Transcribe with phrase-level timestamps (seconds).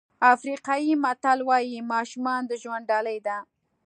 [0.33, 3.37] افریقایي متل وایي ماشومان د ژوند ډالۍ دي.